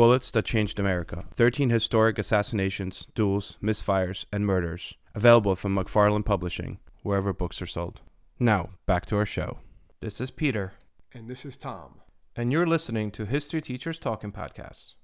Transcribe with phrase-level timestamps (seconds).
[0.00, 4.94] Bullets That Changed America 13 Historic Assassinations, Duels, Misfires, and Murders.
[5.14, 8.00] Available from McFarland Publishing, wherever books are sold.
[8.38, 9.58] Now, back to our show.
[10.00, 10.72] This is Peter,
[11.12, 12.00] And this is Tom.
[12.34, 14.94] and you're listening to History Teachers Talking Podcasts.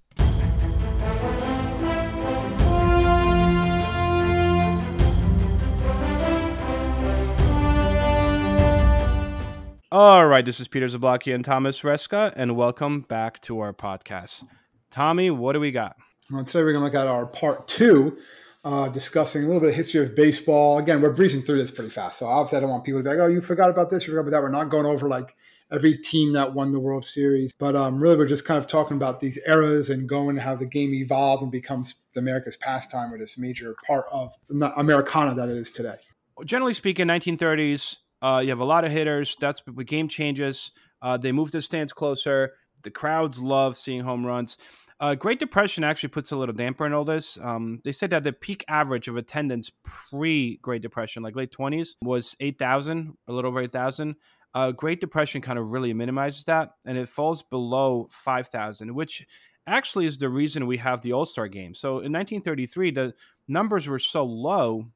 [9.92, 14.44] All right, this is Peter Zablocki and Thomas Reska, and welcome back to our podcast.
[14.90, 15.96] Tommy, what do we got?
[16.30, 18.18] Well, today we're going to look at our part two,
[18.64, 20.78] uh, discussing a little bit of history of baseball.
[20.78, 22.18] Again, we're breezing through this pretty fast.
[22.18, 24.12] So obviously I don't want people to be like, oh, you forgot about this, you
[24.12, 24.42] forgot about that.
[24.42, 25.36] We're not going over like
[25.70, 27.52] every team that won the World Series.
[27.52, 30.66] But um, really, we're just kind of talking about these eras and going how the
[30.66, 35.56] game evolved and becomes America's pastime or this major part of the Americana that it
[35.56, 35.96] is today.
[36.44, 39.36] generally speaking, 1930s, uh, you have a lot of hitters.
[39.40, 40.72] That's the game changes.
[41.02, 42.54] Uh, they move the stands closer.
[42.82, 44.56] The crowds love seeing home runs.
[44.98, 47.38] Uh, Great Depression actually puts a little damper in all this.
[47.42, 51.96] Um, they said that the peak average of attendance pre Great Depression, like late 20s,
[52.00, 54.16] was 8,000, a little over 8,000.
[54.54, 59.26] Uh, Great Depression kind of really minimizes that, and it falls below 5,000, which
[59.66, 61.74] actually is the reason we have the All Star game.
[61.74, 63.14] So in 1933, the
[63.48, 64.86] numbers were so low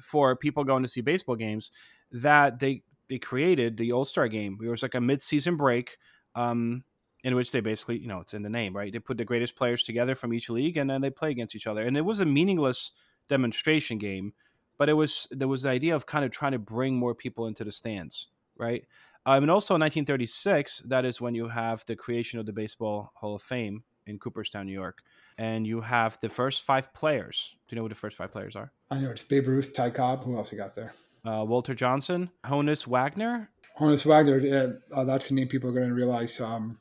[0.00, 1.70] for people going to see baseball games
[2.12, 4.58] that they they created the All Star Game.
[4.64, 5.98] It was like a mid season break,
[6.34, 6.84] um,
[7.22, 8.92] in which they basically, you know, it's in the name, right?
[8.92, 11.66] They put the greatest players together from each league, and then they play against each
[11.66, 11.82] other.
[11.82, 12.92] And it was a meaningless
[13.28, 14.34] demonstration game,
[14.76, 17.46] but it was there was the idea of kind of trying to bring more people
[17.46, 18.84] into the stands, right?
[19.26, 23.12] Um, and also in 1936, that is when you have the creation of the Baseball
[23.14, 25.02] Hall of Fame in Cooperstown, New York,
[25.38, 27.56] and you have the first five players.
[27.66, 28.70] Do you know who the first five players are?
[28.90, 30.24] I know it's Babe Ruth, Ty Cobb.
[30.24, 30.92] Who else you got there?
[31.24, 33.50] uh, Walter Johnson, Honus Wagner.
[33.80, 36.40] Honus Wagner, yeah, uh, that's the name people are going to realize.
[36.40, 36.78] Um,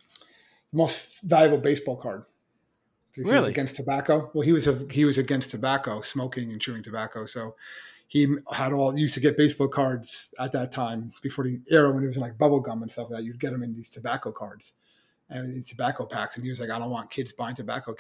[0.72, 2.26] the most valuable baseball card.
[3.16, 4.32] Because He was against tobacco.
[4.34, 7.26] Well, he was a, he was against tobacco, smoking and chewing tobacco.
[7.26, 7.56] So
[8.08, 12.04] he had all used to get baseball cards at that time before the era when
[12.04, 13.24] it was like bubble gum and stuff like that.
[13.26, 14.74] You'd get them in these tobacco cards
[15.30, 16.36] and these tobacco packs.
[16.36, 17.96] And he was like, I don't want kids buying tobacco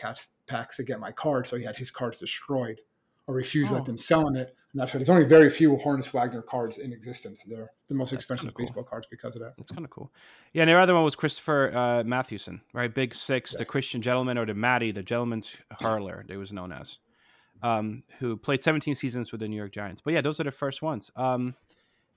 [0.48, 1.48] packs to get my card.
[1.48, 2.82] So he had his cards destroyed
[3.28, 3.78] or refused to Oh.
[3.78, 4.56] let them selling it.
[4.76, 7.44] That's why there's only very few Honus Wagner cards in existence.
[7.44, 8.66] They're the most expensive kinda cool.
[8.66, 9.54] baseball cards because of that.
[9.58, 10.12] That's kind of cool.
[10.52, 12.94] Yeah, and the other one was Christopher uh, Mathewson, right?
[12.94, 16.98] Big Six, the Christian gentleman, or the Matty, the gentleman's hurler, they was known as,
[17.62, 20.02] um, who played 17 seasons with the New York Giants.
[20.02, 21.12] But yeah, those are the first ones.
[21.16, 21.56] Um,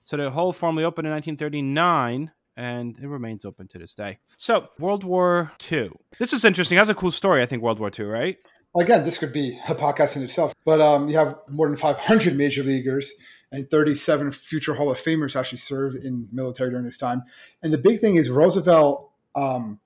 [0.03, 4.17] so the hole formally opened in 1939, and it remains open to this day.
[4.37, 5.91] So World War II.
[6.17, 6.77] This is interesting.
[6.77, 7.43] That's a cool story.
[7.43, 8.37] I think World War II, right?
[8.73, 11.77] Well, again, this could be a podcast in itself, but um, you have more than
[11.77, 13.13] 500 major leaguers
[13.51, 17.23] and 37 future Hall of Famers actually served in military during this time.
[17.63, 19.79] And the big thing is Roosevelt um,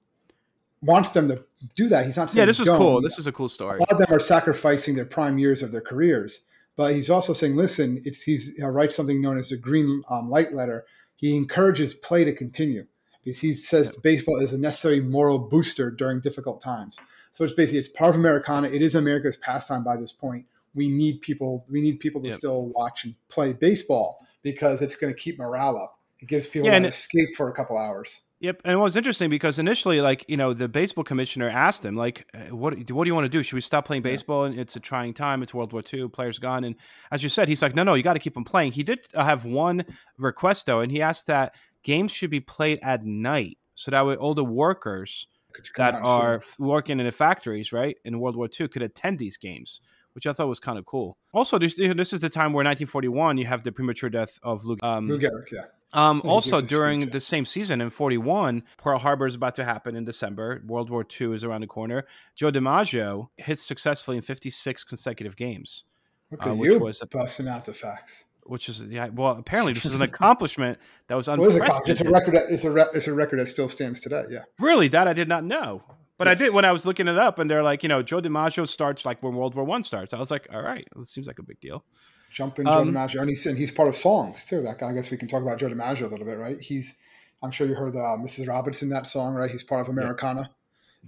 [0.81, 1.44] wants them to
[1.75, 2.06] do that.
[2.06, 3.02] He's not saying Yeah, this is cool.
[3.02, 3.78] This is a cool story.
[3.78, 6.46] a lot of them are sacrificing their prime years of their careers.
[6.75, 10.30] But he's also saying, listen, it's he's he writes something known as the green um,
[10.30, 10.86] light letter.
[11.16, 12.88] He encourages play to continue
[13.24, 16.97] because he says baseball is a necessary moral booster during difficult times.
[17.31, 18.68] So it's basically it's part of Americana.
[18.68, 20.46] It is America's pastime by this point.
[20.74, 21.66] We need people.
[21.69, 22.38] We need people to Yep.
[22.38, 26.00] still watch and play baseball because it's going to keep morale up.
[26.20, 28.22] It gives people Yeah, an escape for a couple hours.
[28.41, 31.96] Yep, and it was interesting because initially, like you know, the baseball commissioner asked him,
[31.96, 33.44] like, uh, "What what do you want to do?
[33.44, 34.46] Should we stop playing baseball?
[34.46, 35.44] And it's a trying time.
[35.44, 36.09] It's World War II.
[36.09, 36.75] Players gone." And
[37.12, 39.06] as you said, he's like, "No, no, you got to keep them playing." He did
[39.14, 39.86] uh, have one
[40.18, 41.53] request though, and he asked that
[41.84, 45.41] games should be played at night, so that way all the workers Could you come
[45.78, 48.81] that out and see are working in the factories, right, in World War II, could
[48.81, 49.81] attend these games,
[50.13, 51.17] which I thought was kind of cool.
[51.34, 54.78] Also, this, this is the time where 1941 you have the premature death of Lou.
[54.81, 55.66] Um, Lou Gehrig, yeah.
[55.94, 60.06] um, also, during the same season in 41, Pearl Harbor is about to happen in
[60.06, 60.61] December.
[60.66, 62.06] World War II is around the corner.
[62.35, 65.84] Joe DiMaggio hits successfully in 56 consecutive games,
[66.31, 68.25] Look uh, which you was a- busting out the facts.
[68.46, 71.79] Which is, yeah, well, apparently this is an accomplishment that was Well, it is a
[71.85, 72.35] it's a record.
[72.35, 74.24] That, it's a re- it's a record that still stands today.
[74.29, 74.44] Yeah.
[74.59, 75.84] Really, that I did not know.
[76.18, 78.22] But I did when I was looking it up, and they're like, you know, Joe
[78.22, 80.14] DiMaggio starts like when World War One starts.
[80.14, 81.84] I was like, all right, it seems like a big deal.
[82.32, 84.61] Jumping Joe Um, DiMaggio, and he's and he's part of songs too.
[84.61, 86.61] That guy, I guess we can talk about Joe DiMaggio a little bit, right?
[86.61, 86.99] He's,
[87.41, 88.47] I'm sure you heard uh, Mrs.
[88.47, 89.49] Robinson that song, right?
[89.49, 90.52] He's part of Americana.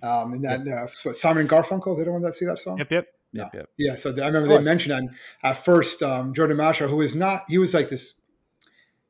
[0.02, 2.80] Um, and that uh, Simon Garfunkel, they the one that see that song.
[2.80, 3.10] Yep, yep, Yeah.
[3.34, 3.70] Yep, yep.
[3.78, 5.14] Yeah, so I remember they mentioned that
[5.44, 6.02] at first.
[6.02, 8.16] Um, Joe DiMaggio, who is not, he was like this.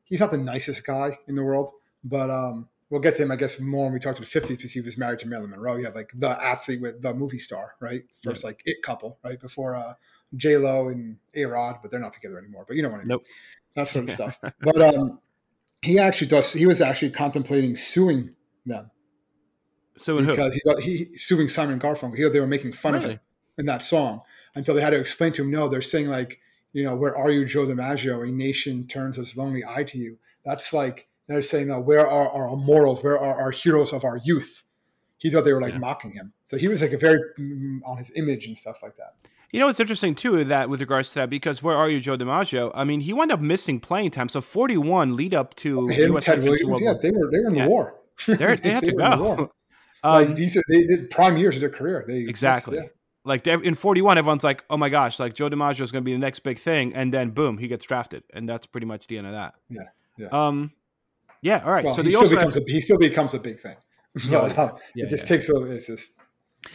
[0.06, 1.72] He's not the nicest guy in the world,
[2.04, 4.50] but um, we'll get to him, I guess, more when we talk to the '50s
[4.50, 5.78] because he was married to Marilyn Monroe.
[5.78, 8.04] You have like the athlete with the movie star, right?
[8.24, 9.94] First, like it couple, right before uh,
[10.36, 12.66] J Lo and A Rod, but they're not together anymore.
[12.68, 13.08] But you know what I mean?
[13.10, 13.24] Nope.
[13.76, 14.40] That sort of stuff.
[14.62, 15.20] But um,
[15.82, 16.54] he actually does.
[16.54, 18.36] He was actually contemplating suing
[18.66, 18.92] them
[19.98, 20.28] So who?
[20.28, 22.16] because he thought he suing Simon Garfunkel.
[22.16, 23.20] He thought they were making fun of him
[23.58, 24.22] in that song
[24.56, 26.40] until they had to explain to him, no, they're saying like,
[26.74, 28.28] you know, where are you, Joe DiMaggio?
[28.28, 30.18] A nation turns its lonely eye to you.
[30.44, 33.04] That's like they're saying, no, where are our morals?
[33.04, 34.64] Where are our heroes of our youth?
[35.18, 35.80] He thought they were like Yeah.
[35.80, 36.34] mocking him.
[36.48, 39.14] So he was like a very mm, on his image and stuff like that.
[39.52, 42.18] You know it's interesting too that with regards to that because where are you, Joe
[42.18, 42.72] DiMaggio?
[42.74, 44.28] I mean, he wound up missing playing time.
[44.28, 46.26] So forty-one lead up to Him, U.S.
[46.26, 47.68] Ted Williams, World yeah, War- they were they were in the Yeah.
[47.68, 47.96] war.
[48.28, 49.52] They're- they had to were in the go.
[50.06, 52.04] Um, like these are they did prime years of their career.
[52.08, 52.76] They Exactly.
[52.78, 52.92] that's-
[53.26, 56.14] like in 41 everyone's like oh my gosh like joe dimaggio is going to be
[56.14, 59.18] the next big thing and then boom he gets drafted and that's pretty much the
[59.18, 59.54] end of that.
[59.70, 59.82] Yeah,
[60.18, 60.28] yeah.
[60.32, 60.72] um
[61.42, 63.40] yeah all right Well, so he still also becomes have, a, he still becomes a
[63.40, 63.76] big thing.
[64.30, 66.14] Yeah, um, yeah, it just takes a it's just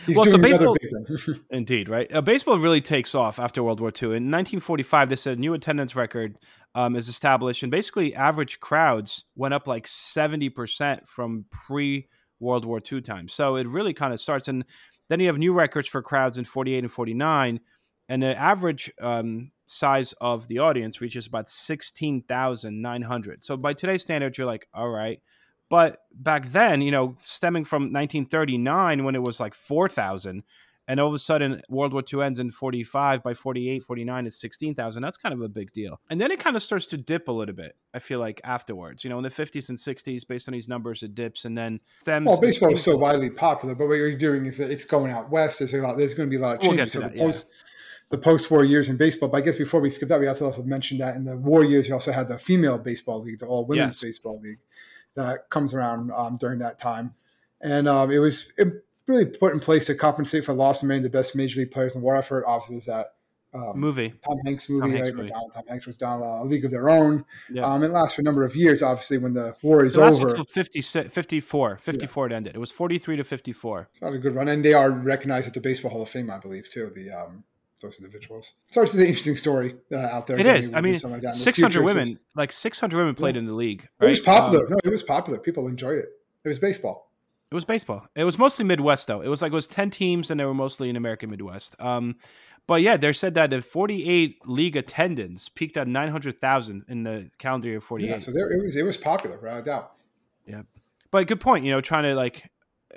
[0.07, 0.77] he's Well, so baseball-
[1.51, 2.13] indeed right?
[2.13, 5.95] Uh, baseball really takes off after world war ii in 1945 this a new attendance
[5.95, 6.37] record
[6.75, 12.09] um, is established and basically average crowds went up like 70% from pre
[12.41, 14.65] world war ii times so it really kind of starts and
[15.09, 17.61] then you have new records for crowds in 48 and 49
[18.09, 23.45] and the average um, size of the audience reaches about 16,900.
[23.45, 25.21] So by today's standards, you're like, all right.
[25.69, 30.43] But back then, you know, stemming from 1939 when it was like 4,000,
[30.89, 34.41] and all of a sudden World War II ends in 45, by 48, 49 is
[34.41, 35.03] 16,000.
[35.03, 36.01] That's kind of a big deal.
[36.09, 39.05] And then it kind of starts to dip a little bit, I feel like, afterwards.
[39.05, 41.81] You know, in the 50s and 60s, based on these numbers, it dips and then
[42.01, 42.27] stems.
[42.27, 45.31] Well, baseball is so widely popular, but what you're doing is that it's going out
[45.31, 45.59] west.
[45.59, 45.99] There's a lot.
[45.99, 46.93] There's going to be a lot of We'll changes.
[46.95, 47.25] so that, the yeah.
[47.25, 47.51] post,
[48.11, 49.29] the post-war years in baseball.
[49.29, 51.37] But I guess before we skip that, we have to also mention that in the
[51.37, 54.03] war years, you also had the female baseball league, the all women's Yes.
[54.03, 54.61] baseball league,
[55.17, 57.13] that comes around um, during that time,
[57.61, 58.69] and um, it was it
[59.09, 61.61] really put in place to compensate for the loss of many of the best major
[61.61, 62.45] league players in the war effort.
[62.47, 63.15] Obviously, there's that.
[63.55, 64.13] Um, movie.
[64.23, 65.17] Tom Hanks movie, Tom Hanks right?
[65.17, 65.31] movie.
[65.31, 67.25] Tom, Hanks was down uh, a league of their own.
[67.51, 67.63] Yeah.
[67.65, 68.83] Um, it lasts for a number of years.
[68.83, 71.79] Obviously, when the war is over, until 50, 54.
[71.79, 72.55] 54 it ended.
[72.55, 73.89] It was 43 to 54.
[73.91, 76.31] It's not a good run, and they are recognized at the Baseball Hall of Fame,
[76.31, 76.93] I believe, too.
[76.95, 77.45] The um,
[77.81, 78.55] those individuals.
[78.69, 80.39] So it's an interesting story uh, out there.
[80.39, 80.73] It is.
[80.75, 83.89] I mean, like that 600 women, just- like 600 women played in the league.
[84.01, 84.67] It was popular.
[84.67, 85.39] Um, no, it was popular.
[85.39, 86.09] People enjoyed it.
[86.45, 87.08] It was baseball.
[87.51, 88.07] It was baseball.
[88.15, 89.21] It was mostly Midwest, though.
[89.23, 91.75] It was like it was 10 teams, and they were mostly in American Midwest.
[91.81, 92.17] Um,
[92.67, 97.69] but yeah, they said that the 48 league attendance peaked at 900,000 in the calendar
[97.69, 98.09] year 48.
[98.11, 98.77] Yeah, so there it was.
[98.77, 99.93] It was popular, without a doubt.
[101.11, 101.65] but good point.
[101.65, 102.51] You know, trying to like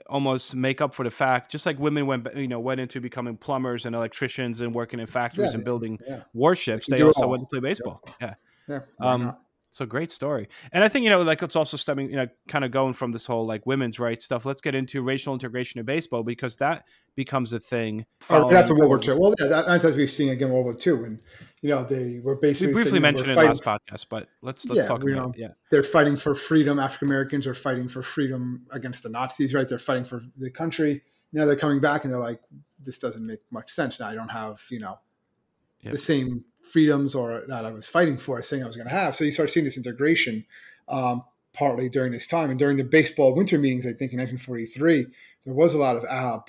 [0.10, 3.38] almost make up for the fact, just like women went, you know, went into becoming
[3.38, 6.24] plumbers and electricians and working in factories Yeah, and building yeah.
[6.34, 6.88] warships.
[6.90, 7.32] They They, can do it also all.
[7.32, 8.02] went to play baseball.
[8.20, 8.34] Yeah.
[8.68, 9.36] Yeah, Um?
[9.74, 12.66] So great story, and I think you know, like it's also stemming, you know, kind
[12.66, 14.46] of going from this whole like women's rights stuff.
[14.46, 16.84] Let's get into racial integration in baseball because that
[17.16, 18.06] becomes a thing.
[18.30, 19.20] Oh, after following- World War II.
[19.22, 21.20] Well, yeah, that, that's as we've seen again World War II, and
[21.62, 24.28] you know they were We basically briefly saying, mentioned it in the last podcast, but
[24.42, 25.30] let's let's Yeah, talk about know.
[25.30, 25.40] it.
[25.40, 26.78] Yeah, they're fighting for freedom.
[26.78, 29.70] African Americans are fighting for freedom against the Nazis, right?
[29.70, 31.02] They're fighting for the country.
[31.32, 32.42] Now they're coming back and they're like,
[32.78, 34.02] this doesn't make much sense.
[34.02, 35.00] Now I don't have, you know,
[35.82, 35.92] Yeah.
[35.92, 39.16] the same freedoms or that I was fighting for, saying I was going to have.
[39.16, 40.46] So you start seeing this integration
[40.88, 41.24] um,
[41.54, 42.50] partly during this time.
[42.50, 45.06] And during the baseball winter meetings, I think in 1943,
[45.46, 46.40] there was a lot of uh,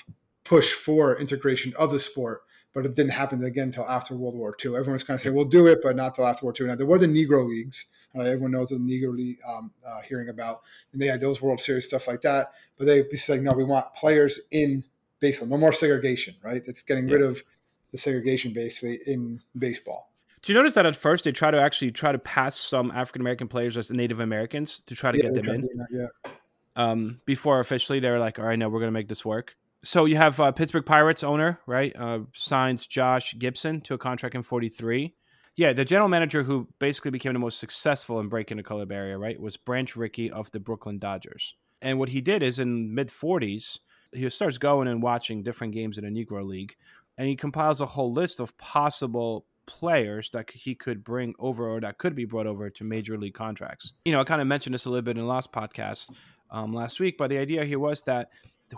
[0.45, 2.43] push for integration of the sport.
[2.75, 4.77] But it didn't happen again until after World War II.
[4.77, 6.71] Everyone's was kind of saying, "We'll do it," but not till after World War II.
[6.71, 10.29] Now there were the Negro leagues, uh, everyone knows the Negro League um, uh, hearing
[10.29, 10.63] about,
[10.93, 12.53] and they had those World Series stuff like that.
[12.77, 14.85] But they just like, no, we want players in
[15.21, 16.63] baseball, no more segregation, right?
[16.67, 17.43] It's getting rid of
[17.93, 20.13] the segregation basically in baseball.
[20.43, 23.21] Do you notice that at first they try to actually try to pass some African
[23.23, 25.61] American players as Native Americans to try to Yeah, get them in?
[25.61, 25.87] that,
[26.25, 26.33] yeah.
[26.75, 29.55] um, before officially they were like, all right, no, we're going to make this work.
[29.85, 31.95] So you have uh, Pittsburgh Pirates owner, right?
[31.97, 35.15] Uh, signs Josh Gibson to a contract in 43.
[35.55, 39.19] Yeah, the general manager who basically became the most successful in breaking the color barrier,
[39.19, 41.55] right, was Branch Rickey of the Brooklyn Dodgers.
[41.83, 43.81] And what he did is in mid 40s,
[44.13, 46.77] he starts going and watching different games in a Negro League,
[47.19, 51.81] and he compiles a whole list of possible players that he could bring over or
[51.81, 53.93] that could be brought over to major league contracts.
[54.05, 56.11] You know, I kind of mentioned this a little bit in the last podcast
[56.51, 58.31] um, last week, but the idea here was that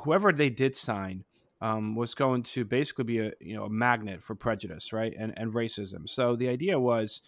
[0.02, 1.24] whoever they did sign
[1.60, 5.32] um, was going to basically be a you know a magnet for prejudice, right, and
[5.36, 6.08] and racism.
[6.08, 7.22] So the idea was,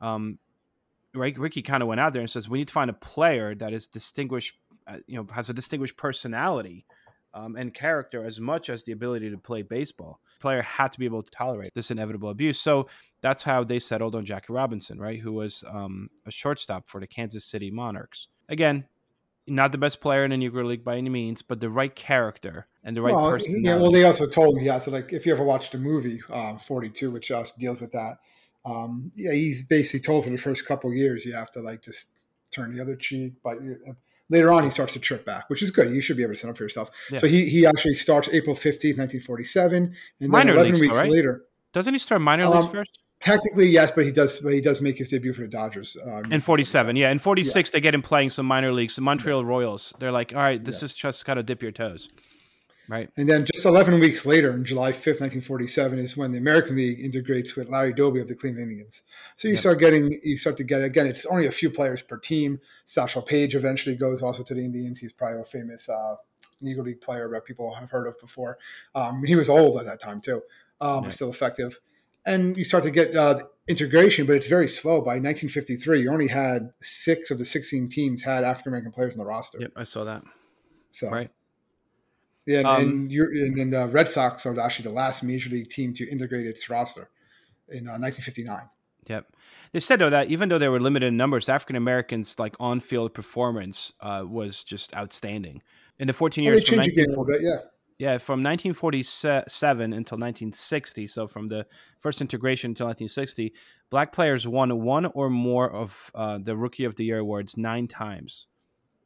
[0.00, 0.38] um,
[1.14, 3.54] right, Rickey kind of went out there and says we need to find a player
[3.54, 4.56] that is distinguished,
[4.88, 6.84] uh, you know, has a distinguished personality.
[7.36, 10.20] Um, and character as much as the ability to play baseball.
[10.40, 12.58] Player had to be able to tolerate this inevitable abuse.
[12.58, 12.88] So
[13.20, 15.20] that's how they settled on Jackie Robinson, right?
[15.20, 18.28] Who was um, a shortstop for the Kansas City Monarchs.
[18.48, 18.86] Again,
[19.46, 22.66] not the best player in the Negro League by any means, but the right character
[22.82, 23.62] and the right well, person.
[23.62, 24.78] yeah, well, they also told him, yeah.
[24.78, 27.92] So, like, if you ever watched the movie um, Forty Two, which uh, deals with
[27.92, 28.16] that,
[28.64, 32.10] um, yeah, he's basically told for the first couple years you have to like just
[32.50, 33.78] turn the other cheek, bite your
[34.28, 35.92] Later on, he starts to trip back, which is good.
[35.94, 36.90] You should be able to stand up for yourself.
[37.10, 37.18] Yeah.
[37.20, 40.80] So he he actually starts April fifteenth, nineteen forty seven, and minor then eleven leagues,
[40.80, 41.10] weeks right?
[41.10, 41.44] later.
[41.72, 43.00] Doesn't he start minor um, leagues first?
[43.20, 44.40] Technically, yes, but he does.
[44.40, 46.96] But he does make his debut for the Dodgers um, in '47.
[46.96, 47.72] Yeah, in '46 yeah.
[47.72, 48.96] they get him playing some minor leagues.
[48.96, 49.48] The Montreal yeah.
[49.48, 49.94] Royals.
[50.00, 52.08] They're like, all right, this is just kind of dip your toes.
[52.88, 53.10] Right.
[53.16, 57.00] And then just 11 weeks later, on July 5th, 1947, is when the American League
[57.00, 59.02] integrates with Larry Doby of the Cleveland Indians.
[59.36, 59.60] So you yep.
[59.60, 62.60] start getting, you start to get, again, it's only a few players per team.
[62.86, 65.00] Satchel Paige eventually goes also to the Indians.
[65.00, 66.16] He's probably a famous uh,
[66.62, 68.58] Negro League player that people have heard of before.
[68.94, 70.42] Um, he was old at that time, too,
[70.80, 71.10] um, yeah.
[71.10, 71.80] still effective.
[72.24, 75.00] And you start to get uh, integration, but it's very slow.
[75.00, 79.18] By 1953, you only had six of the 16 teams had African American players in
[79.18, 79.58] the roster.
[79.60, 80.22] Yep, I saw that.
[80.90, 81.30] So, right.
[82.46, 85.50] Yeah, and, um, and, you're, and, and, the Red Sox are actually the last major
[85.50, 87.10] league team to integrate its roster
[87.68, 88.68] in uh, 1959.
[89.08, 89.32] Yep.
[89.72, 93.92] They said though that even though there were limited numbers, African Americans like on-field performance
[94.00, 95.62] uh, was just outstanding.
[95.98, 97.56] In the 14 years, well, they changed bit, yeah.
[97.98, 101.66] Yeah, from 1947 until 1960, so from the
[101.98, 103.54] first integration until 1960,
[103.88, 107.88] black players won one or more of uh, the Rookie of the Year awards nine
[107.88, 108.48] times,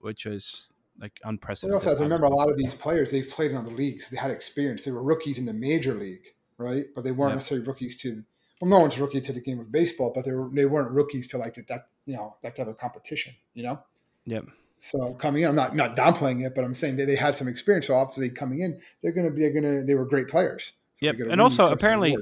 [0.00, 0.69] which is
[1.00, 1.74] like unprecedented.
[1.74, 4.08] also have to remember a lot of these players they've played in other leagues.
[4.08, 4.84] They had experience.
[4.84, 6.26] They were rookies in the major league,
[6.58, 6.86] right?
[6.94, 8.22] But they weren't necessarily rookies to.
[8.60, 11.26] Well, no one's rookie to the game of baseball, but they were they weren't rookies
[11.28, 13.34] to like that you know that type of competition.
[13.54, 13.80] You know.
[14.26, 14.44] Yep.
[14.80, 17.48] So coming in, I'm not not downplaying it, but I'm saying they, they had some
[17.48, 17.86] experience.
[17.86, 20.72] So obviously coming in, they're going to be they're going to they were great players.
[20.94, 21.16] So yep.
[21.30, 22.16] And also apparently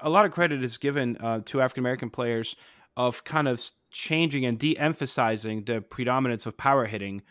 [0.00, 2.56] a lot of credit is given uh, to African American players
[2.96, 7.22] of kind of changing and de-emphasizing the predominance of power hitting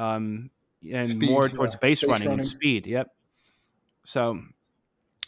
[0.00, 0.50] um,
[0.90, 1.78] and speed, more towards yeah.
[1.80, 2.86] base, base running, running, and speed.
[2.86, 3.10] Yep.
[4.04, 4.40] So,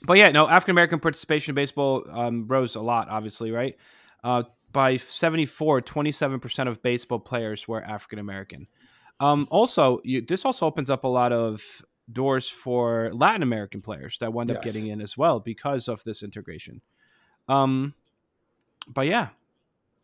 [0.02, 3.76] but yeah, no, African American participation in baseball um, rose a lot, obviously, right?
[4.25, 8.67] Uh, by 74, 27% of baseball players were African American.
[9.21, 11.62] Um, also, you, this also opens up a lot of
[12.11, 16.23] doors for Latin American players that wind up getting in as well because of this
[16.23, 16.81] integration.
[17.49, 17.95] Um,
[18.88, 19.29] but yeah,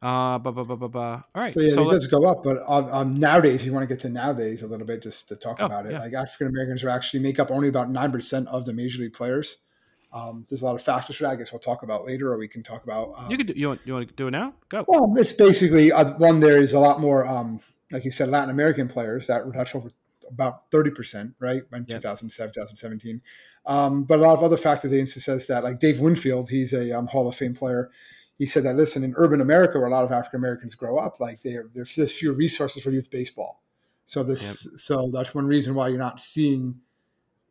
[0.00, 1.22] uh, bah, bah, bah, bah, bah.
[1.34, 1.52] All right.
[1.52, 4.08] So yeah, so it does go up, but um, nowadays you want to get to
[4.08, 5.92] nowadays a little bit just to talk oh, about it.
[5.92, 6.00] Yeah.
[6.00, 9.12] Like African Americans are actually make up only about nine percent of the major league
[9.12, 9.56] players.
[10.12, 11.30] Um, there's a lot of factors for that.
[11.30, 13.12] I guess we'll talk about later, or we can talk about.
[13.16, 14.54] Um, you could do, you want you want to do it now?
[14.68, 14.84] Go.
[14.86, 16.38] Well, it's basically uh, one.
[16.38, 19.90] There is a lot more, um, like you said, Latin American players that that's over
[20.30, 21.62] about thirty percent, right?
[21.72, 21.96] In yeah.
[21.96, 23.20] 2007, 2017.
[23.66, 24.92] Um, but a lot of other factors.
[24.92, 27.90] The instance says that, like Dave Winfield, he's a um, Hall of Fame player
[28.38, 31.18] he said that listen, in urban America, where a lot of African Americans grow up,
[31.20, 33.62] like there's just fewer resources for youth baseball.
[34.06, 34.80] So this, yep.
[34.80, 36.80] so that's one reason why you're not seeing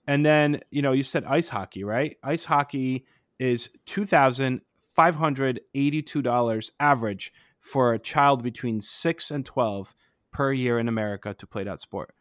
[0.10, 2.15] And then, you know, you said ice hockey, right?
[2.24, 3.06] Ice hockey
[3.39, 9.94] is $2,582 average for a child between 6 and 12
[10.38, 12.13] per year in America to play that sport.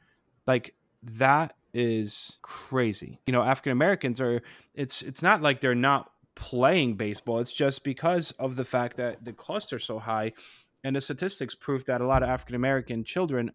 [0.47, 3.21] Like that is crazy.
[3.27, 4.41] You know, African Americans are
[4.75, 7.41] it's it's not like they're not playing baseball.
[7.41, 10.33] It's just because of the fact that the costs are so high
[10.83, 13.53] and the statistics prove that a lot of African American children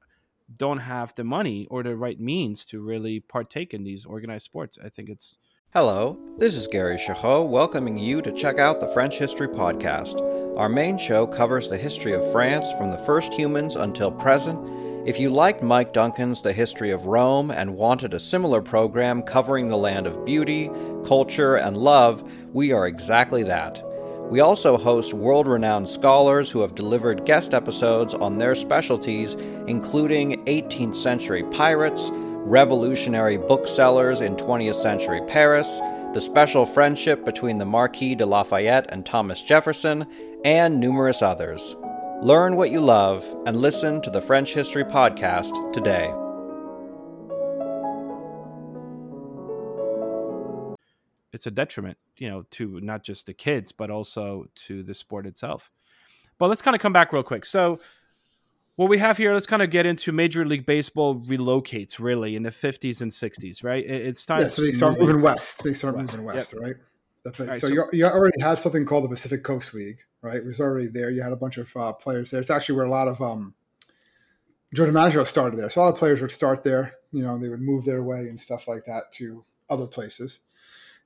[0.55, 4.77] don't have the money or the right means to really partake in these organized sports.
[4.85, 5.39] I think it's
[5.73, 10.40] Hello, this is Gary Chahot welcoming you to check out the French History Podcast.
[10.61, 15.19] Our main show covers the history of France from the first humans until present If
[15.19, 19.77] you liked Mike Duncan's The History of Rome and wanted a similar program covering the
[19.77, 20.69] land of beauty,
[21.03, 23.83] culture, and love, we are exactly that.
[24.29, 29.33] We also host world renowned scholars who have delivered guest episodes on their specialties,
[29.65, 35.79] including 18th century pirates, revolutionary booksellers in 20th century Paris,
[36.13, 40.05] the special friendship between the Marquis de Lafayette and Thomas Jefferson,
[40.43, 41.75] and numerous others.
[42.21, 46.13] Learn what you love and listen to the French History Podcast today.
[51.33, 55.25] it's a detriment, you know, to not just the kids but also to the sport
[55.25, 55.71] itself.
[56.37, 57.45] But let's kind of come back real quick.
[57.45, 57.79] So
[58.75, 62.43] what we have here, let's kind of get into Major League Baseball relocates really in
[62.43, 63.83] the 50s and 60s, right?
[63.83, 64.41] It, it's time.
[64.41, 65.63] Yeah, so they start moving west.
[65.63, 66.75] They start West, moving west, right?
[67.23, 67.45] That's right.
[67.47, 70.37] All right, so, so- you, you already had something called the Pacific Coast League, right?
[70.37, 71.09] It was already there.
[71.09, 72.39] You had a bunch of uh, players there.
[72.39, 73.53] It's actually where a lot of um,
[74.73, 75.69] Joe DiMaggio started there.
[75.69, 76.93] So a lot of players would start there.
[77.11, 80.39] You know, they would move their way and stuff like that to other places.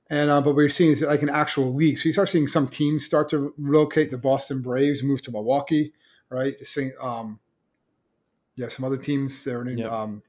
[0.08, 1.98] And uh, but you're seeing is like an actual league.
[1.98, 4.10] So you start seeing some teams start to relocate.
[4.12, 5.92] The Boston Braves move to Milwaukee,
[6.30, 6.56] right?
[6.56, 7.40] The Saint, um,
[8.54, 9.90] yeah, some other teams there in Yep.
[9.90, 10.22] um,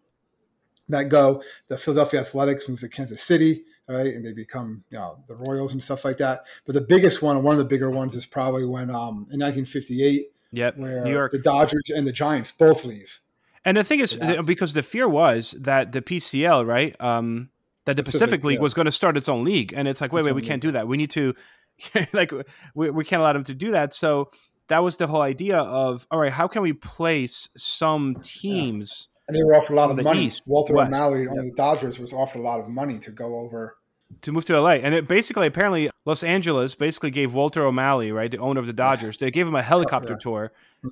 [0.89, 1.43] that go.
[1.67, 4.13] The Philadelphia Athletics move to Kansas City, right?
[4.13, 6.45] And they become you know, the Royals and stuff like that.
[6.65, 10.31] But the biggest one, one of the bigger ones, is probably when um, in 1958,
[10.53, 11.31] Yep, where New York.
[11.33, 13.19] the Dodgers and the Giants both leave.
[13.65, 17.49] And the thing is, that's- because the fear was that the PCL, right, um,
[17.85, 18.63] that the Pacific, Pacific League yeah.
[18.63, 20.61] was going to start its own league, and it's like, wait, Its wait, we can't
[20.61, 20.87] do that.
[20.87, 21.33] We need to,
[22.13, 22.31] like,
[22.75, 23.93] we, we can't allow them to do that.
[23.93, 24.31] So
[24.67, 29.07] that was the whole idea of, all right, how can we place some teams?
[29.27, 30.25] And they were offered a lot of money.
[30.25, 31.41] East, Walter West, O'Malley on yeah.
[31.43, 33.76] the Dodgers was offered a lot of money to go over.
[34.21, 34.71] To move to LA.
[34.71, 38.73] And it basically, apparently, Los Angeles basically gave Walter O'Malley, right, the owner of the
[38.73, 40.19] Dodgers, they gave him a helicopter yeah.
[40.19, 40.51] tour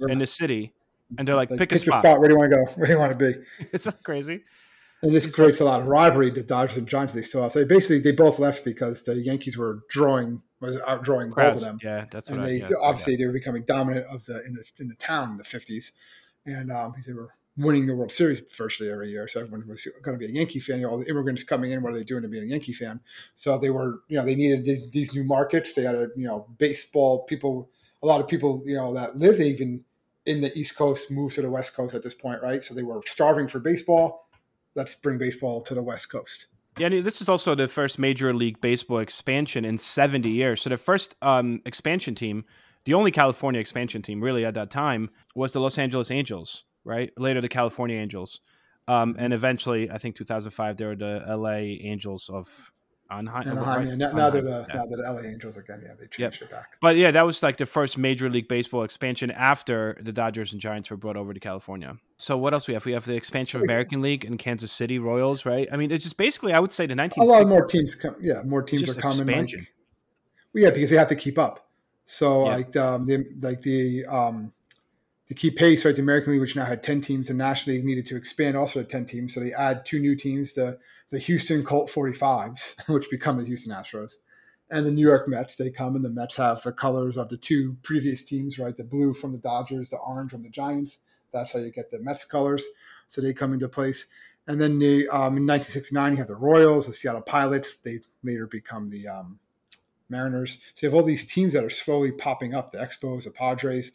[0.09, 0.73] in the city,
[1.17, 2.03] and they're like, Like, pick a pick your spot.
[2.03, 2.19] spot.
[2.19, 2.65] Where do you want to go?
[2.75, 3.67] Where do you want to be?
[3.73, 4.43] It's not crazy.
[5.01, 6.31] And this creates a lot of rivalry.
[6.31, 7.51] The Dodgers and Giants they still have.
[7.51, 11.79] So basically, they both left because the Yankees were drawing was outdrawing both of them.
[11.83, 14.53] Yeah, that's what and I, they yeah, obviously they were becoming dominant of the in
[14.53, 15.93] the in the town in the fifties,
[16.45, 19.87] and um, because they were winning the World Series virtually every year, so everyone was
[20.01, 20.83] going to be a Yankee fan.
[20.85, 22.99] All the immigrants coming in, what are they doing to be a Yankee fan?
[23.33, 25.73] So they were, you know, they needed these, these new markets.
[25.73, 27.69] They had a, you know, baseball people.
[28.03, 29.83] A lot of people, you know, that lived even
[30.25, 32.63] in the East Coast moved to the West Coast at this point, right?
[32.63, 34.27] So they were starving for baseball.
[34.75, 36.47] Let's bring baseball to the West Coast.
[36.77, 40.61] Yeah, this is also the first Major League Baseball expansion in 70 years.
[40.61, 42.43] So the first um, expansion team,
[42.83, 47.11] the only California expansion team really at that time, was the Los Angeles Angels, right?
[47.17, 48.39] Later the California Angels.
[48.87, 51.49] Um, and eventually, I think 2005, they were the LA
[51.81, 52.71] Angels of
[53.09, 53.47] Anaheim.
[53.47, 53.87] Anaheim, right?
[53.87, 53.95] yeah.
[53.95, 54.75] Now, now they're the yeah.
[54.75, 55.81] now they're the LA Angels again.
[55.83, 56.73] Yeah, they changed it back.
[56.81, 60.61] But yeah, that was like the first Major League Baseball expansion after the Dodgers and
[60.61, 61.97] Giants were brought over to California.
[62.17, 62.85] So what else we have?
[62.85, 65.67] We have the expansion of American League and Kansas City Royals, right?
[65.71, 67.21] I mean, it's just basically, I would say the 1960s.
[67.21, 69.59] a lot more teams come yeah more teams are coming expansion.
[69.61, 69.73] like,
[70.53, 71.67] well, yeah because they have to keep up
[72.05, 72.55] so Yeah.
[72.55, 74.53] like um the like the um
[75.27, 77.85] to keep pace right the american league which now had 10 teams and national league
[77.85, 80.77] needed to expand also to 10 teams so they add two new teams the
[81.09, 84.15] the houston colt 45s which become the houston astros
[84.69, 87.37] and the new york mets they come and the mets have the colors of the
[87.37, 90.99] two previous teams right the blue from the dodgers the orange from the giants
[91.31, 92.65] that's how you get the mets colors
[93.07, 94.07] so they come into place
[94.47, 97.77] and then the, um, in 1969, you have the Royals, the Seattle Pilots.
[97.77, 99.39] They later become the um,
[100.09, 100.59] Mariners.
[100.75, 103.93] So you have all these teams that are slowly popping up: the Expos, the Padres.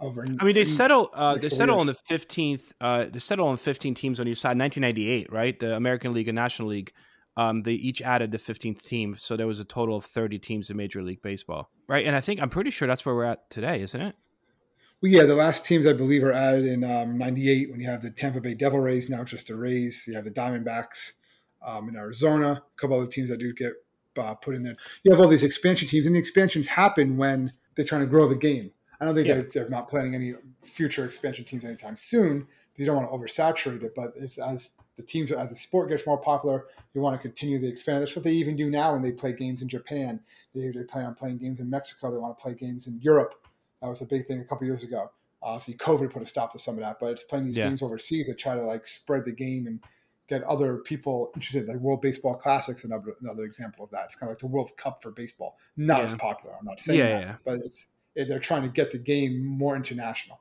[0.00, 0.24] Over.
[0.24, 1.10] I mean, they settle.
[1.12, 2.72] Uh, they settle on the fifteenth.
[2.80, 4.56] Uh, they settle on fifteen teams on each side.
[4.56, 5.58] Nineteen ninety eight, right?
[5.58, 6.92] The American League and National League.
[7.36, 10.70] Um, they each added the fifteenth team, so there was a total of thirty teams
[10.70, 12.06] in Major League Baseball, right?
[12.06, 14.16] And I think I'm pretty sure that's where we're at today, isn't it?
[15.02, 18.02] Well, yeah, the last teams I believe are added in um, '98 when you have
[18.02, 19.08] the Tampa Bay Devil Rays.
[19.08, 20.04] Now just the Rays.
[20.06, 21.12] You have the Diamondbacks
[21.62, 22.52] um, in Arizona.
[22.52, 23.72] A couple other teams that do get
[24.18, 24.76] uh, put in there.
[25.02, 28.28] You have all these expansion teams, and the expansions happen when they're trying to grow
[28.28, 28.70] the game.
[29.00, 29.34] I don't think Yeah.
[29.36, 32.46] they're, they're not planning any future expansion teams anytime soon.
[32.76, 36.06] You don't want to oversaturate it, but it's as the teams as the sport gets
[36.06, 38.02] more popular, you want to continue to expand.
[38.02, 40.20] That's what they even do now when they play games in Japan.
[40.54, 42.10] They, they plan on playing games in Mexico.
[42.10, 43.34] They want to play games in Europe.
[43.82, 45.10] That was a big thing a couple years ago.
[45.42, 47.68] Obviously, COVID put a stop to some of that, but it's playing these Yeah.
[47.68, 49.80] games overseas to try to like spread the game and
[50.28, 51.66] get other people interested.
[51.66, 54.06] Like World Baseball Classics, another another example of that.
[54.06, 55.56] It's kind of like the World Cup for baseball.
[55.76, 56.04] Not Yeah.
[56.04, 56.54] as popular.
[56.58, 57.36] I'm not saying Yeah, that, yeah.
[57.44, 60.40] but it's it, they're trying to get the game more international.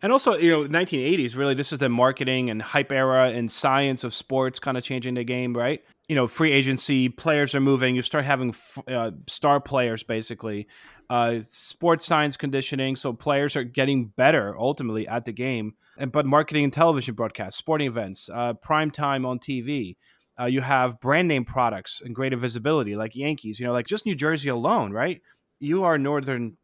[0.00, 1.54] And also, you know, 1980s really.
[1.54, 5.24] This is the marketing and hype era and science of sports kind of changing the
[5.24, 5.82] game, right?
[6.08, 7.94] you know, free agency, players are moving.
[7.94, 8.54] You start having
[8.88, 10.66] uh, star players, basically.
[11.10, 15.74] Uh, sports science conditioning, so players are getting better ultimately at the game.
[15.98, 19.96] And but marketing and television broadcasts, sporting events, uh, prime time on TV.
[20.40, 23.60] Uh, you have brand name products and greater visibility, like Yankees.
[23.60, 25.20] You know, like just New Jersey alone, right?
[25.60, 26.56] You are northern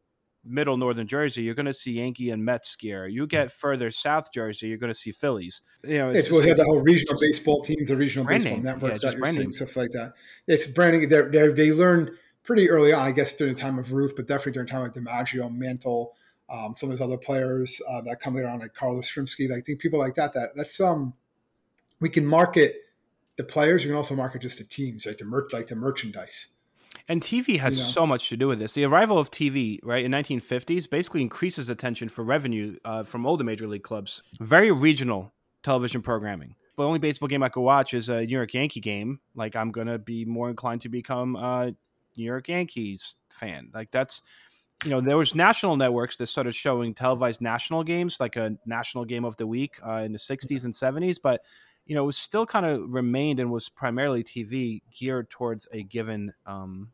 [0.45, 3.07] middle northern Jersey, you're going to see Yankee and Mets gear.
[3.07, 5.63] You get further south Jersey, you're going to see Phillies.
[5.83, 9.03] You know, it's, it's well, like, the whole regional baseball teams, the regional baseball networks
[9.03, 10.15] yeah, that you're seeing, stuff like that.
[10.47, 11.09] It's branding.
[11.09, 12.11] They're, they're, they learned
[12.43, 14.83] pretty early on, I guess, during the time of Ruth, but definitely during the time
[14.83, 16.13] of DiMaggio, Mantle,
[16.51, 19.51] um, some of those other players uh, that come later on, like Carlos Yastrzemski.
[19.51, 20.35] I think people like that.
[20.35, 21.15] That that's um,
[22.01, 22.83] we can market
[23.37, 23.83] the players.
[23.83, 26.49] We can also market just the teams, like the merch, like the merchandise.
[27.09, 27.85] And TV has know?
[27.85, 28.73] so much to do with this.
[28.73, 33.37] The arrival of TV, right, in 1950s basically increases attention for revenue uh, from all
[33.37, 34.23] the major league clubs.
[34.41, 36.55] Very regional television programming.
[36.77, 39.21] The only baseball game I could watch is a New York Yankee game.
[39.35, 41.75] Like I'm gonna be more inclined to become a
[42.17, 43.71] New York Yankees fan.
[43.73, 44.23] Like that's
[44.85, 49.05] you know there was national networks that started showing televised national games like a national
[49.05, 51.43] game of the week uh, in the 60s and 70s but
[51.87, 55.83] you know it was still kind of remained and was primarily tv geared towards a
[55.83, 56.89] given um,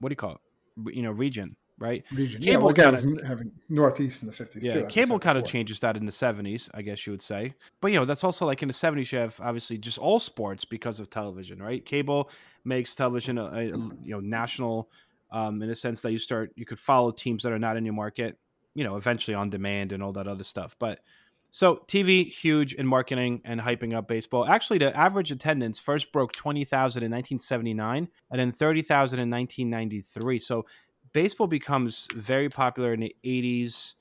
[0.00, 0.40] what do you call
[0.86, 0.94] it?
[0.94, 2.04] You know, region, right?
[2.12, 2.40] Region.
[2.40, 4.86] Cable yeah, well, again, kinda, having Northeast in the 50s yeah, too.
[4.86, 7.54] Cable kind of changes that in the 70s, I guess you would say.
[7.80, 10.64] But, you know, that's also like in the 70s, you have obviously just all sports
[10.64, 11.84] because of television, right?
[11.84, 12.30] Cable
[12.64, 14.88] makes television a, a you know, national
[15.32, 17.84] um, in a sense that you start, you could follow teams that are not in
[17.84, 18.38] your market,
[18.74, 20.76] you know, eventually on demand and all that other stuff.
[20.78, 21.00] But,
[21.50, 24.46] so TV huge in marketing and hyping up baseball.
[24.46, 28.82] Actually, the average attendance first broke twenty thousand in nineteen seventy nine, and then thirty
[28.82, 30.38] thousand in nineteen ninety three.
[30.38, 30.66] So
[31.12, 33.94] baseball becomes very popular in the eighties.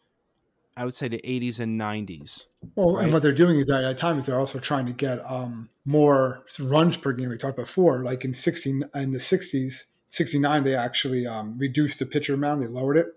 [0.75, 2.47] I would say the eighties and nineties.
[2.75, 3.05] Well, right?
[3.05, 6.43] and what they're doing is that at times they're also trying to get um, more
[6.59, 7.29] runs per game.
[7.29, 11.99] We talked before, like in sixteen in the sixties, sixty nine, they actually um, reduced
[11.99, 12.61] the pitcher amount.
[12.61, 13.07] They lowered it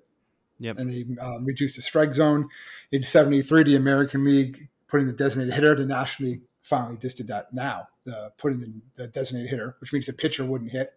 [0.61, 0.79] Yep.
[0.79, 2.49] And they um, reduced the strike zone.
[2.93, 7.29] In 73, the American League putting the designated hitter, the National League finally just did
[7.29, 10.93] that now, the, putting the, the designated hitter, which means the pitcher wouldn't hit.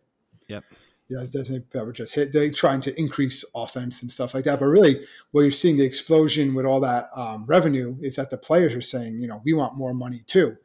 [0.50, 0.64] Yep.
[1.10, 2.34] Yeah, the designated hitter just hit.
[2.34, 4.60] They're trying to increase offense and stuff like that.
[4.60, 8.38] But really, what you're seeing the explosion with all that um, revenue is that the
[8.38, 10.58] players are saying, you know, we want more money too.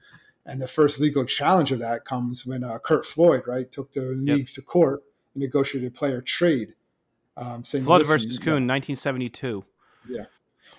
[0.47, 4.01] And the first legal challenge of that comes when uh, Curt Floyd, right, took the
[4.01, 5.03] leagues to court
[5.35, 6.75] and negotiated a player trade
[7.39, 8.75] um, saying, Flood versus Kuhn, yeah.
[8.75, 9.65] 1972.
[10.09, 10.25] Yeah.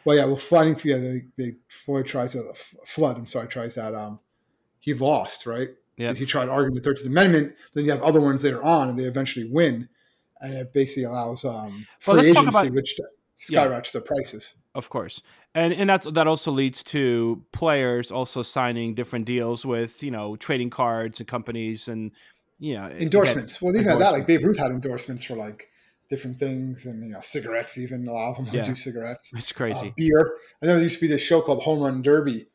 [0.05, 0.25] Well, yeah.
[0.25, 0.77] Well, flooding.
[0.83, 2.51] Yeah, they, they Floyd tries to
[2.85, 3.17] flood.
[3.17, 3.95] I'm sorry, tries that.
[3.95, 4.19] Um,
[4.79, 5.69] he lost, right?
[5.97, 6.13] Yeah.
[6.13, 7.55] He tried arguing the Thirteenth Amendment.
[7.73, 9.89] Then you have other ones later on, and they eventually win,
[10.41, 12.99] and it basically allows um, free well, agency, about, which
[13.37, 13.99] skyrockets yeah.
[13.99, 14.55] the prices.
[14.75, 15.21] Of course,
[15.53, 20.35] and and that's that also leads to players also signing different deals with you know
[20.35, 22.11] trading cards and companies and
[22.59, 23.61] you know endorsements.
[23.61, 25.69] Well, even had that, like Babe Ruth had endorsements for like
[26.09, 28.07] different things and you know cigarettes even.
[28.07, 28.63] A lot of them yeah.
[28.63, 29.31] do cigarettes.
[29.35, 29.89] It's crazy.
[29.89, 30.33] uh, beer.
[30.61, 32.47] I know there used to be this show called home run derby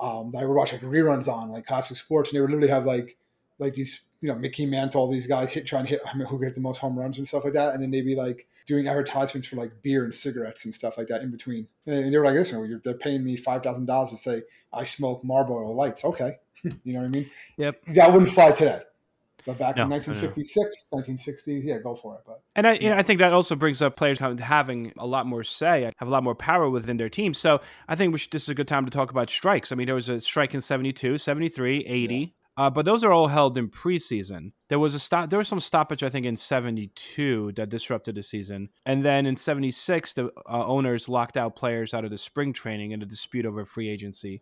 [0.00, 2.68] um, that i would watch like reruns on like classic sports and they would literally
[2.68, 3.16] have like
[3.58, 6.38] like these you know mickey mantle these guys hit trying to hit I mean, who
[6.38, 8.46] could hit the most home runs and stuff like that and then they'd be like
[8.66, 11.68] doing advertisements for like beer and cigarettes and stuff like that in between.
[11.86, 16.04] And they were like listen they're paying me $5000 to say i smoke marlboro lights.
[16.04, 16.38] Okay.
[16.82, 17.30] You know what i mean?
[17.58, 17.84] Yep.
[17.88, 18.80] That wouldn't fly today
[19.46, 22.20] but back no, in 1956, 1960s, yeah, go for it.
[22.26, 25.26] But and I, you know, I think that also brings up players having a lot
[25.26, 27.34] more say, have a lot more power within their team.
[27.34, 29.70] So I think should, this is a good time to talk about strikes.
[29.70, 32.14] I mean, there was a strike in 72, 73, 80.
[32.14, 32.26] Yeah.
[32.56, 34.52] Uh, but those are all held in preseason.
[34.68, 35.28] There was a stop.
[35.28, 39.34] There was some stoppage, I think, in '72 that disrupted the season, and then in
[39.34, 43.44] '76, the uh, owners locked out players out of the spring training in a dispute
[43.44, 44.40] over free agency.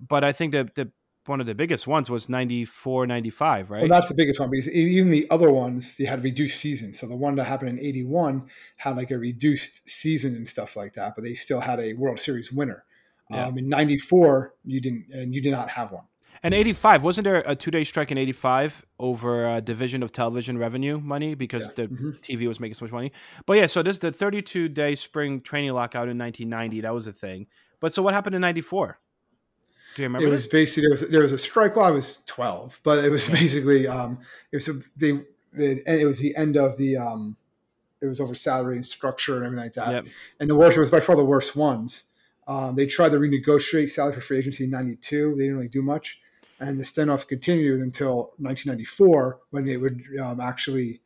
[0.00, 0.90] But I think that the
[1.28, 3.80] one of the biggest ones was 94 95 right?
[3.80, 7.06] Well that's the biggest one because even the other ones they had reduced season so
[7.06, 11.14] the one that happened in 81 had like a reduced season and stuff like that
[11.14, 12.84] but they still had a world series winner.
[13.30, 13.46] Yeah.
[13.46, 16.04] um, in 94 you didn't and you did not have one.
[16.42, 21.00] And 85 wasn't there a two-day strike in 85 over a division of television revenue
[21.00, 21.72] money because yeah.
[21.74, 22.10] the mm-hmm.
[22.22, 23.12] tv was making so much money?
[23.46, 27.12] But yeah so this the 32 day spring training lockout in 1990 that was a
[27.12, 27.46] thing.
[27.80, 28.98] But so what happened in 94
[29.94, 30.26] do you remember?
[30.26, 31.76] It was basically there was there was a strike.
[31.76, 34.18] Well, I was twelve, but it was basically um,
[34.52, 35.20] it was a, they
[35.56, 37.36] it was the end of the um,
[38.00, 39.92] it was over salary and structure and everything like that.
[39.92, 40.06] Yep.
[40.40, 42.04] And the worst it was by far the worst ones.
[42.46, 45.34] Um, they tried to renegotiate salary for free agency in '92.
[45.36, 46.20] They didn't really do much,
[46.60, 51.00] and the standoff continued until 1994 when it would um, actually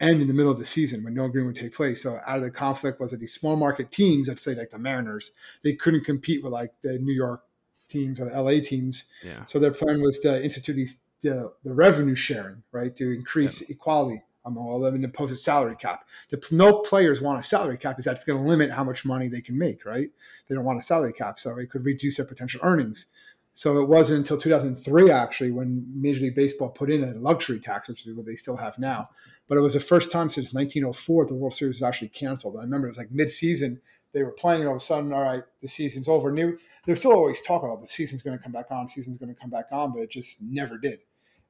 [0.00, 2.02] end in the middle of the season when no agreement would take place.
[2.02, 4.78] So out of the conflict was that these small market teams, let's say like the
[4.78, 5.32] Mariners,
[5.64, 7.42] they couldn't compete with like the New York
[7.88, 9.06] teams or the LA teams.
[9.24, 9.44] Yeah.
[9.46, 13.74] So their plan was to institute these the, the revenue sharing, right, to increase yeah.
[13.74, 16.04] equality among all of them and impose a salary cap.
[16.30, 19.28] The, no players want a salary cap because that's going to limit how much money
[19.28, 20.10] they can make, right?
[20.48, 23.06] They don't want a salary cap, so it could reduce their potential earnings.
[23.52, 27.88] So it wasn't until 2003 actually when Major League Baseball put in a luxury tax,
[27.88, 29.10] which is what they still have now.
[29.48, 32.56] But it was the first time since 1904 the World Series was actually canceled.
[32.56, 33.80] I remember it was like mid-season
[34.12, 36.32] they were playing, and all of a sudden, all right, the season's over.
[36.32, 39.34] New, there's still always talk about the season's going to come back on, season's going
[39.34, 41.00] to come back on, but it just never did.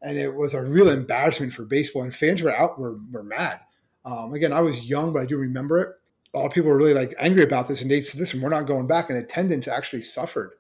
[0.03, 3.61] And it was a real embarrassment for baseball, and fans were out, were, were mad.
[4.05, 5.95] Um, again, I was young, but I do remember it.
[6.35, 8.49] A lot of people were really like angry about this, and they said, "Listen, we're
[8.49, 10.53] not going back." And attendance actually suffered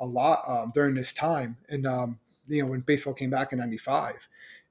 [0.00, 1.56] a lot um, during this time.
[1.68, 4.14] And um, you know, when baseball came back in '95,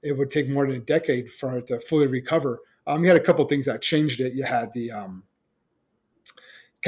[0.03, 2.59] it would take more than a decade for it to fully recover.
[2.85, 4.33] Um, you had a couple things that changed it.
[4.33, 5.23] You had the um,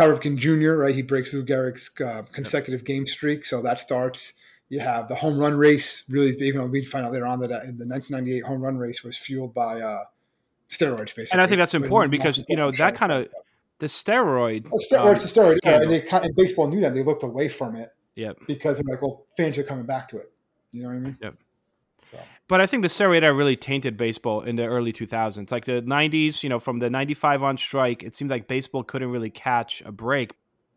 [0.07, 0.95] Ripken Jr., right?
[0.95, 4.33] He breaks Lou Gehrig's uh, consecutive game streak, so that starts.
[4.69, 6.03] You have the home run race.
[6.09, 9.17] Really, even though we find out later on that the 1998 home run race was
[9.17, 10.03] fueled by uh,
[10.69, 11.29] steroids, basically.
[11.31, 13.27] And I think that's important because you know that kind of
[13.79, 14.65] the steroid.
[14.65, 15.81] Well, steroids, um, the steroid, yeah.
[15.81, 17.89] And, they, and baseball knew that they looked away from it.
[18.15, 18.37] Yep.
[18.47, 20.31] Because they're like, well, fans are coming back to it.
[20.71, 21.17] You know what I mean?
[21.21, 21.35] Yep.
[22.01, 22.19] So.
[22.47, 25.51] But I think the steroid era really tainted baseball in the early 2000s.
[25.51, 29.09] Like the 90s, you know, from the 95 on strike, it seemed like baseball couldn't
[29.11, 30.31] really catch a break.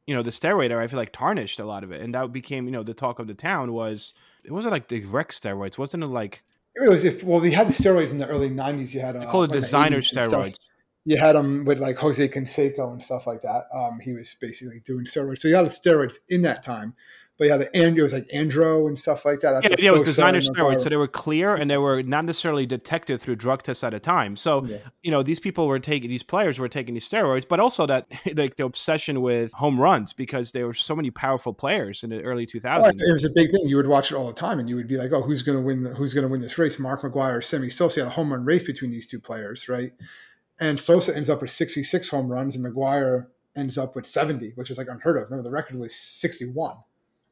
[0.06, 2.00] You know, the steroid era, I feel like tarnished a lot of it.
[2.00, 5.04] And that became, you know, the talk of the town was, it wasn't like the
[5.04, 5.78] rec steroids.
[5.78, 6.42] Wasn't it like.
[6.74, 8.94] It was, if, well, they had the steroids in the early 90s.
[8.94, 9.16] You had.
[9.16, 10.56] Uh, call it designer steroids.
[11.04, 13.64] You had them with like Jose Canseco and stuff like that.
[13.74, 15.38] Um, he was basically doing steroids.
[15.38, 16.94] So you had steroids in that time
[17.42, 19.50] but yeah, the and it was like Andro and stuff like that.
[19.50, 22.24] That's yeah, yeah it was designer steroids, so they were clear and they were not
[22.24, 24.36] necessarily detected through drug tests at a time.
[24.36, 24.76] So yeah.
[25.02, 28.06] you know, these people were taking these players were taking these steroids, but also that
[28.36, 32.22] like the obsession with home runs because there were so many powerful players in the
[32.22, 32.62] early 2000s.
[32.80, 33.62] Well, it was a big thing.
[33.66, 35.58] You would watch it all the time, and you would be like, "Oh, who's going
[35.58, 35.82] to win?
[35.82, 36.78] The, who's going to win this race?
[36.78, 39.92] Mark McGwire or Sammy Sosa had a home run race between these two players, right?"
[40.60, 43.26] And Sosa ends up with 66 home runs, and McGwire
[43.56, 45.24] ends up with 70, which is like unheard of.
[45.24, 46.76] Remember, the record was 61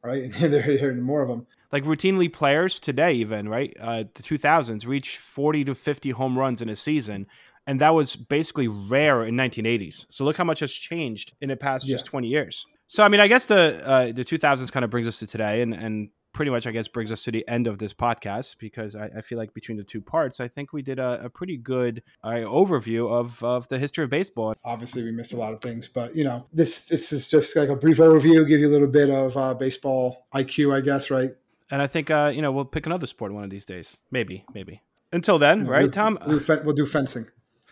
[0.02, 0.30] right?
[0.42, 1.46] And they're hearing more of them.
[1.72, 6.60] Like routinely, players today, even right, uh, the 2000s reach 40 to 50 home runs
[6.60, 7.26] in a season,
[7.66, 10.06] and that was basically rare in 1980s.
[10.08, 11.94] So look how much has changed in the past yeah.
[11.94, 12.66] just 20 years.
[12.88, 15.62] So I mean, I guess the uh, the 2000s kind of brings us to today,
[15.62, 18.94] and and pretty much, I guess, brings us to the end of this podcast because
[18.94, 21.56] I, I feel like between the two parts, I think we did a, a pretty
[21.56, 24.54] good uh, overview of, of the history of baseball.
[24.64, 27.68] Obviously, we missed a lot of things, but you know, this this is just like
[27.68, 31.30] a brief overview, give you a little bit of uh, baseball IQ, I guess, right?
[31.70, 34.44] And I think uh, you know we'll pick another sport one of these days, maybe,
[34.54, 34.82] maybe.
[35.12, 36.18] Until then, right, we'll, Tom?
[36.26, 37.26] We'll, we'll do fencing.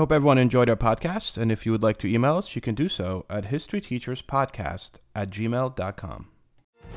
[0.03, 2.75] Hope everyone enjoyed our podcast, and if you would like to email us, you can
[2.75, 6.27] do so at historyteacherspodcast at gmail.com.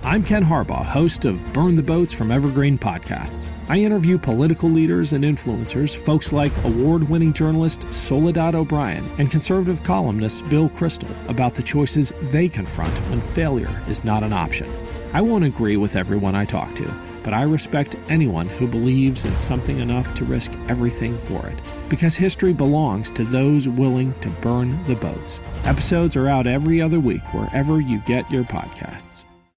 [0.01, 3.51] I'm Ken Harbaugh, host of Burn the Boats from Evergreen Podcasts.
[3.69, 9.83] I interview political leaders and influencers, folks like award winning journalist Soledad O'Brien and conservative
[9.83, 14.67] columnist Bill Kristol, about the choices they confront when failure is not an option.
[15.13, 16.91] I won't agree with everyone I talk to
[17.25, 21.59] but I respect anyone who believes in something enough to risk everything for it.
[21.89, 25.41] Because history belongs to those willing to burn the boats.
[25.63, 29.25] Episodes are out every other week wherever you get your podcasts.